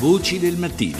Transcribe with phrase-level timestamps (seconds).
[0.00, 0.96] Voci del mattino.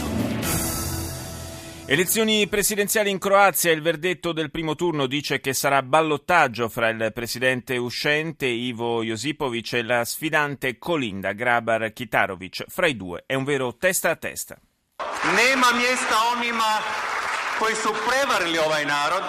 [1.87, 7.11] Elezioni presidenziali in Croazia, il verdetto del primo turno dice che sarà ballottaggio fra il
[7.15, 12.65] presidente uscente Ivo Josipovic e la sfidante Kolinda Grabar Kitarovic.
[12.69, 14.59] Fra i due è un vero testa a testa.
[15.35, 16.69] Nema mjesta onima
[17.59, 19.23] koji su prevarili ovaj narod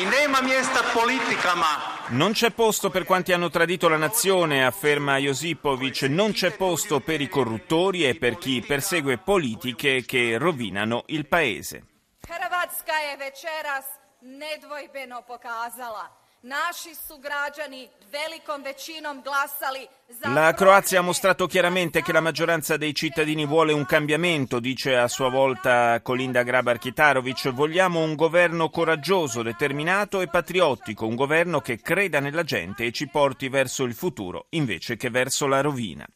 [0.00, 6.02] i nema mjesta politikama non c'è posto per quanti hanno tradito la nazione, afferma Josipovic,
[6.02, 11.84] non c'è posto per i corruttori e per chi persegue politiche che rovinano il paese.
[12.26, 13.84] Hrvatska je večeras
[14.20, 16.10] nedvojbeno pokazala
[16.42, 20.28] Naši su građani velikom većinom glasali za...
[20.28, 25.06] La Croazia ha mostrato chiaramente che la maggioranza dei cittadini vuole un cambiamento, dice a
[25.06, 27.50] sua volta Kolinda Grabar-Kitarovic.
[27.50, 33.06] Vogliamo un governo coraggioso, determinato e patriottico, un governo che creda nella gente e ci
[33.06, 36.06] porti verso il futuro invece che verso la rovina.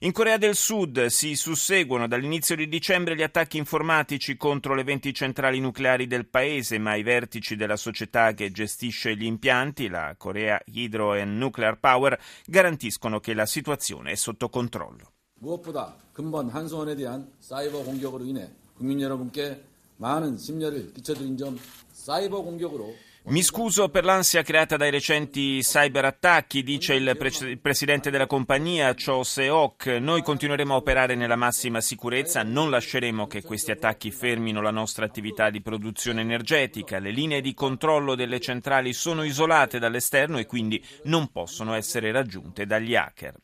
[0.00, 5.14] In Corea del Sud si susseguono dall'inizio di dicembre gli attacchi informatici contro le 20
[5.14, 10.60] centrali nucleari del paese, ma i vertici della società che gestisce gli impianti, la Korea
[10.66, 15.12] Hydro and Nuclear Power, garantiscono che la situazione è sotto controllo.
[15.40, 19.62] 무엇보다 근본 한수원에 대한 사이버 공격으로 인해 국민 여러분께
[19.98, 21.58] 많은 심려를 끼쳐드린 점
[21.92, 22.94] 사이버 공격으로
[23.29, 28.95] mi scuso per l'ansia creata dai recenti cyberattacchi, dice il, pre- il, presidente della compagnia,
[28.95, 29.85] Cho Se-ok.
[29.99, 35.05] Noi continueremo a operare nella massima sicurezza, non lasceremo che questi attacchi fermino la nostra
[35.05, 36.97] attività di produzione energetica.
[36.97, 42.65] Le linee di controllo delle centrali sono isolate dall'esterno e quindi non possono essere raggiunte
[42.65, 43.35] dagli hacker.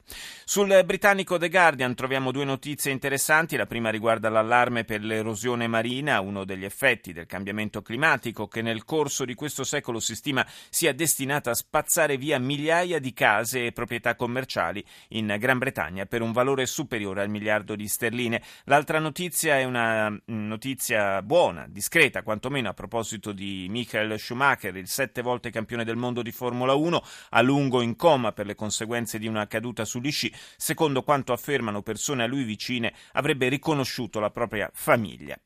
[0.45, 3.55] Sul britannico The Guardian troviamo due notizie interessanti.
[3.55, 8.83] La prima riguarda l'allarme per l'erosione marina, uno degli effetti del cambiamento climatico che nel
[8.83, 13.71] corso di questo secolo si stima sia destinata a spazzare via migliaia di case e
[13.71, 18.41] proprietà commerciali in Gran Bretagna per un valore superiore al miliardo di sterline.
[18.65, 24.87] L'altra notizia è una mm, notizia buona, discreta, quantomeno a proposito di Michael Schumacher, il
[24.87, 29.19] sette volte campione del mondo di Formula 1, a lungo in coma per le conseguenze
[29.19, 30.33] di una caduta sugli sci.
[30.58, 35.37] Secondo quanto affermano persone a lui vicine, avrebbe riconosciuto la propria famiglia.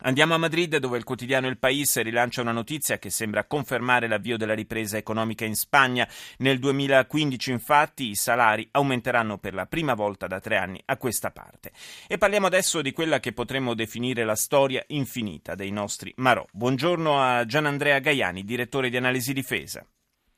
[0.00, 4.36] Andiamo a Madrid dove il quotidiano Il País rilancia una notizia che sembra confermare l'avvio
[4.36, 6.06] della ripresa economica in Spagna.
[6.38, 11.30] Nel 2015 infatti i salari aumenteranno per la prima volta da tre anni a questa
[11.30, 11.72] parte.
[12.06, 16.44] E parliamo adesso di quella che potremmo definire la storia infinita dei nostri Marò.
[16.52, 19.84] Buongiorno a Gianandrea Gaiani, direttore di Analisi Difesa.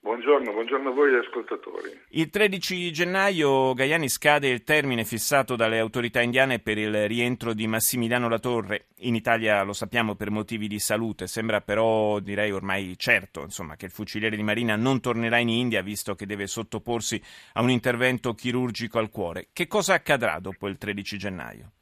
[0.01, 1.91] Buongiorno, buongiorno a voi ascoltatori.
[2.11, 7.67] Il 13 gennaio Gaiani scade il termine fissato dalle autorità indiane per il rientro di
[7.67, 8.87] Massimiliano Latorre.
[8.99, 13.87] In Italia lo sappiamo per motivi di salute, sembra però direi ormai certo insomma, che
[13.87, 17.21] il fuciliere di Marina non tornerà in India visto che deve sottoporsi
[17.55, 19.49] a un intervento chirurgico al cuore.
[19.53, 21.73] Che cosa accadrà dopo il 13 gennaio?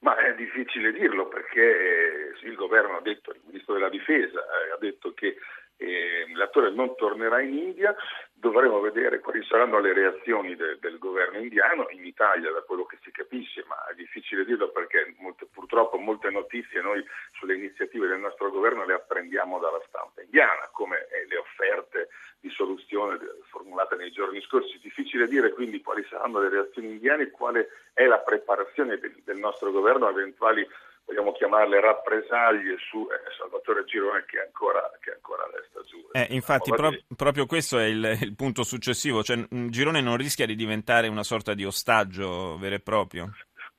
[0.00, 4.78] Ma è difficile dirlo perché il governo ha detto, il ministro della difesa eh, ha
[4.78, 5.36] detto che
[5.78, 7.94] eh, l'attore non tornerà in India,
[8.32, 12.98] dovremo vedere quali saranno le reazioni de, del governo indiano, in Italia da quello che
[13.02, 18.18] si capisce, ma è difficile dirlo perché molte, purtroppo molte notizie noi sulle iniziative del
[18.18, 22.08] nostro governo le apprendiamo dalla stampa indiana, come eh, le offerte
[22.40, 23.18] di soluzione
[23.48, 24.78] formulate nei giorni scorsi.
[24.80, 29.38] Difficile dire quindi quali saranno le reazioni indiane e quale è la preparazione del, del
[29.38, 30.66] nostro governo a eventuali
[31.08, 36.06] vogliamo chiamarle rappresaglie su eh, Salvatore Girone che ancora, che ancora resta giù.
[36.12, 40.54] Eh, infatti pro- proprio questo è il, il punto successivo, cioè, Girone non rischia di
[40.54, 43.30] diventare una sorta di ostaggio vero e proprio?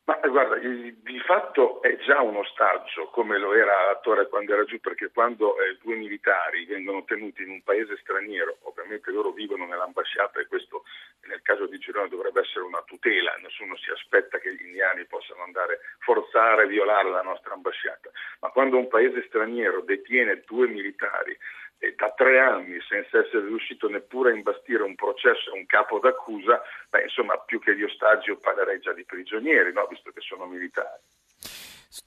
[0.09, 4.79] Ma guarda, di fatto è già un ostaggio, come lo era Attore quando era giù,
[4.79, 10.39] perché quando eh, due militari vengono tenuti in un paese straniero, ovviamente loro vivono nell'ambasciata
[10.39, 10.81] e questo
[11.27, 15.43] nel caso di Girone dovrebbe essere una tutela, nessuno si aspetta che gli indiani possano
[15.43, 18.09] andare a forzare, violare la nostra ambasciata,
[18.39, 21.37] ma quando un paese straniero detiene due militari
[21.95, 26.61] da tre anni senza essere riuscito neppure a imbastire un processo e un capo d'accusa,
[26.89, 29.87] beh, insomma, più che di ostaggi io parlerei già di prigionieri, no?
[29.89, 31.01] visto che sono militari.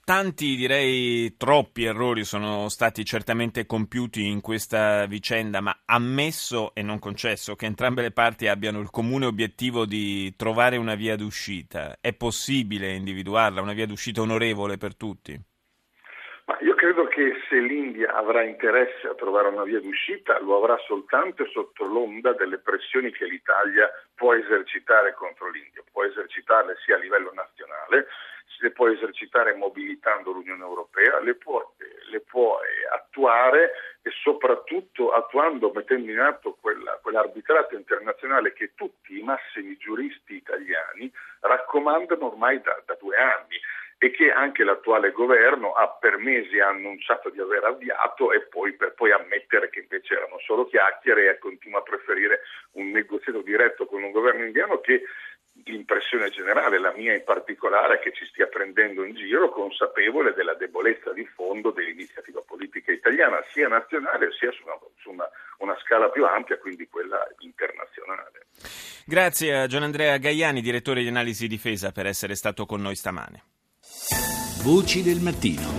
[0.05, 6.99] Tanti, direi troppi errori sono stati certamente compiuti in questa vicenda, ma ammesso e non
[6.99, 12.13] concesso che entrambe le parti abbiano il comune obiettivo di trovare una via d'uscita, è
[12.13, 15.37] possibile individuarla, una via d'uscita onorevole per tutti?
[16.45, 20.77] Ma io credo che se l'India avrà interesse a trovare una via d'uscita, lo avrà
[20.85, 26.99] soltanto sotto l'onda delle pressioni che l'Italia può esercitare contro l'India, può esercitarle sia a
[26.99, 28.07] livello nazionale,
[28.59, 31.73] le può esercitare mobilitando l'Unione Europea, le può,
[32.09, 32.59] le può
[32.93, 40.35] attuare e soprattutto attuando, mettendo in atto quella, quell'arbitrato internazionale che tutti i massimi giuristi
[40.35, 43.59] italiani raccomandano ormai da, da due anni
[44.03, 48.93] e che anche l'attuale governo ha per mesi annunciato di aver avviato e poi per
[48.95, 52.41] poi ammettere che invece erano solo chiacchiere e continua a preferire
[52.71, 55.03] un negoziato diretto con un governo indiano che
[55.63, 60.55] l'impressione generale, la mia in particolare, è che ci stia prendendo in giro consapevole della
[60.55, 65.29] debolezza di fondo dell'iniziativa politica italiana, sia nazionale sia su una, su una,
[65.59, 68.47] una scala più ampia, quindi quella internazionale.
[69.05, 73.52] Grazie a Gian Andrea Gaiani, direttore di analisi difesa, per essere stato con noi stamane.
[74.62, 75.76] Voci del mattino.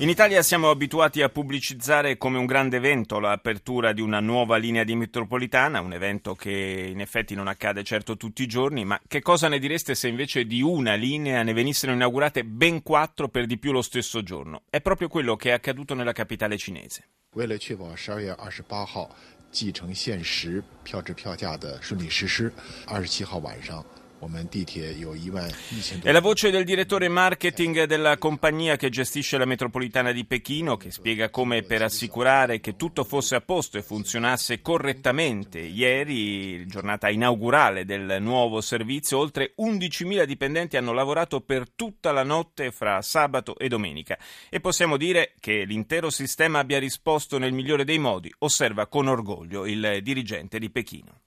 [0.00, 4.84] In Italia siamo abituati a pubblicizzare come un grande evento l'apertura di una nuova linea
[4.84, 6.50] di metropolitana, un evento che
[6.88, 10.44] in effetti non accade certo tutti i giorni, ma che cosa ne direste se invece
[10.44, 14.62] di una linea ne venissero inaugurate ben quattro per di più lo stesso giorno?
[14.70, 17.02] È proprio quello che è accaduto nella capitale cinese.
[17.32, 19.10] 为了确保十二月二十八号
[19.50, 22.52] 继承限时票制票价的顺利实施，
[22.86, 23.84] 二十七号晚上
[26.01, 30.91] È la voce del direttore marketing della compagnia che gestisce la metropolitana di Pechino che
[30.91, 35.59] spiega come per assicurare che tutto fosse a posto e funzionasse correttamente.
[35.59, 42.71] Ieri, giornata inaugurale del nuovo servizio, oltre 11.000 dipendenti hanno lavorato per tutta la notte
[42.71, 44.17] fra sabato e domenica.
[44.49, 49.65] E possiamo dire che l'intero sistema abbia risposto nel migliore dei modi, osserva con orgoglio
[49.65, 51.21] il dirigente di Pechino.